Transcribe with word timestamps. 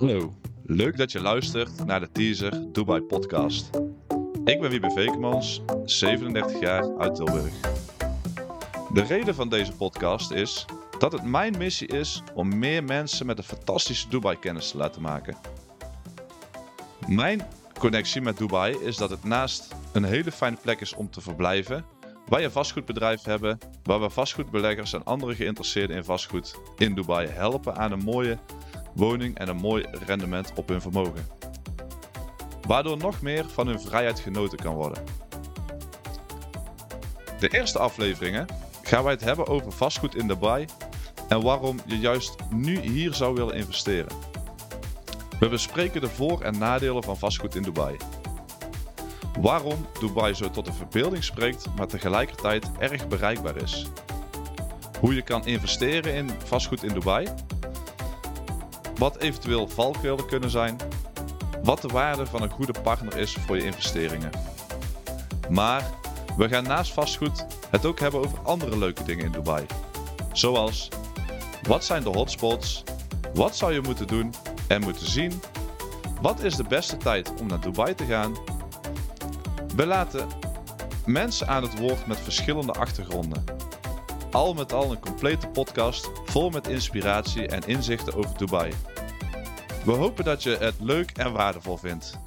Hallo, 0.00 0.34
leuk 0.64 0.96
dat 0.96 1.12
je 1.12 1.20
luistert 1.20 1.84
naar 1.84 2.00
de 2.00 2.12
teaser 2.12 2.72
Dubai 2.72 3.00
podcast. 3.00 3.70
Ik 4.44 4.60
ben 4.60 4.70
Wiebe 4.70 4.90
Vekemans, 4.90 5.62
37 5.84 6.60
jaar 6.60 6.98
uit 6.98 7.14
Tilburg. 7.14 7.60
De 8.92 9.02
reden 9.02 9.34
van 9.34 9.48
deze 9.48 9.72
podcast 9.72 10.30
is 10.30 10.64
dat 10.98 11.12
het 11.12 11.24
mijn 11.24 11.58
missie 11.58 11.88
is 11.88 12.22
om 12.34 12.58
meer 12.58 12.84
mensen 12.84 13.26
met 13.26 13.38
een 13.38 13.44
fantastische 13.44 14.08
Dubai 14.08 14.38
kennis 14.38 14.70
te 14.70 14.76
laten 14.76 15.02
maken. 15.02 15.36
Mijn 17.06 17.46
connectie 17.78 18.20
met 18.20 18.38
Dubai 18.38 18.76
is 18.76 18.96
dat 18.96 19.10
het 19.10 19.24
naast 19.24 19.74
een 19.92 20.04
hele 20.04 20.32
fijne 20.32 20.56
plek 20.62 20.80
is 20.80 20.94
om 20.94 21.10
te 21.10 21.20
verblijven, 21.20 21.84
wij 22.30 22.44
een 22.44 22.50
vastgoedbedrijf 22.50 23.22
hebben 23.22 23.58
waar 23.82 24.00
we 24.00 24.10
vastgoedbeleggers 24.10 24.92
en 24.92 25.04
andere 25.04 25.34
geïnteresseerden 25.34 25.96
in 25.96 26.04
vastgoed 26.04 26.54
in 26.76 26.94
Dubai 26.94 27.28
helpen 27.28 27.76
aan 27.76 27.92
een 27.92 28.04
mooie 28.04 28.38
woning 28.92 29.38
en 29.38 29.48
een 29.48 29.56
mooi 29.56 29.86
rendement 30.06 30.52
op 30.54 30.68
hun 30.68 30.80
vermogen. 30.80 31.26
Waardoor 32.66 32.96
nog 32.96 33.22
meer 33.22 33.44
van 33.48 33.66
hun 33.66 33.80
vrijheid 33.80 34.20
genoten 34.20 34.58
kan 34.58 34.74
worden. 34.74 35.02
De 37.38 37.48
eerste 37.48 37.78
afleveringen 37.78 38.46
gaan 38.82 39.02
wij 39.02 39.12
het 39.12 39.24
hebben 39.24 39.46
over 39.46 39.72
vastgoed 39.72 40.14
in 40.14 40.26
Dubai 40.26 40.66
en 41.28 41.42
waarom 41.42 41.78
je 41.86 41.98
juist 41.98 42.34
nu 42.50 42.80
hier 42.80 43.14
zou 43.14 43.34
willen 43.34 43.54
investeren. 43.54 44.12
We 45.38 45.48
bespreken 45.48 46.00
de 46.00 46.08
voor- 46.08 46.40
en 46.40 46.58
nadelen 46.58 47.02
van 47.02 47.18
vastgoed 47.18 47.54
in 47.54 47.62
Dubai. 47.62 47.96
Waarom 49.40 49.86
Dubai 50.00 50.34
zo 50.34 50.50
tot 50.50 50.64
de 50.64 50.72
verbeelding 50.72 51.24
spreekt, 51.24 51.66
maar 51.76 51.86
tegelijkertijd 51.86 52.70
erg 52.78 53.08
bereikbaar 53.08 53.56
is. 53.56 53.86
Hoe 55.00 55.14
je 55.14 55.22
kan 55.22 55.46
investeren 55.46 56.14
in 56.14 56.30
vastgoed 56.44 56.82
in 56.82 56.94
Dubai. 56.94 57.26
Wat 59.00 59.16
eventueel 59.16 59.68
valkuilen 59.68 60.26
kunnen 60.26 60.50
zijn. 60.50 60.76
Wat 61.62 61.80
de 61.82 61.88
waarde 61.88 62.26
van 62.26 62.42
een 62.42 62.50
goede 62.50 62.80
partner 62.82 63.16
is 63.16 63.32
voor 63.32 63.56
je 63.56 63.64
investeringen. 63.64 64.30
Maar 65.48 65.90
we 66.36 66.48
gaan 66.48 66.64
naast 66.64 66.92
vastgoed 66.92 67.46
het 67.70 67.86
ook 67.86 68.00
hebben 68.00 68.20
over 68.20 68.38
andere 68.38 68.78
leuke 68.78 69.04
dingen 69.04 69.24
in 69.24 69.32
Dubai. 69.32 69.66
Zoals 70.32 70.88
wat 71.62 71.84
zijn 71.84 72.02
de 72.02 72.08
hotspots? 72.08 72.82
Wat 73.34 73.56
zou 73.56 73.72
je 73.72 73.80
moeten 73.80 74.06
doen 74.06 74.34
en 74.68 74.80
moeten 74.80 75.06
zien? 75.06 75.42
Wat 76.20 76.42
is 76.42 76.56
de 76.56 76.64
beste 76.64 76.96
tijd 76.96 77.32
om 77.40 77.46
naar 77.46 77.60
Dubai 77.60 77.94
te 77.94 78.04
gaan? 78.04 78.36
We 79.76 79.86
laten 79.86 80.28
mensen 81.06 81.48
aan 81.48 81.62
het 81.62 81.78
woord 81.78 82.06
met 82.06 82.20
verschillende 82.20 82.72
achtergronden. 82.72 83.44
Al 84.30 84.54
met 84.54 84.72
al 84.72 84.90
een 84.90 85.00
complete 85.00 85.48
podcast 85.48 86.10
vol 86.24 86.50
met 86.50 86.68
inspiratie 86.68 87.46
en 87.46 87.66
inzichten 87.66 88.14
over 88.14 88.38
Dubai. 88.38 88.72
We 89.84 89.92
hopen 89.92 90.24
dat 90.24 90.42
je 90.42 90.56
het 90.56 90.74
leuk 90.80 91.10
en 91.10 91.32
waardevol 91.32 91.76
vindt. 91.76 92.18